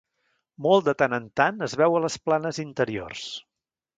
[0.65, 3.29] Molt de tant en tant, es veu a les planes interiors.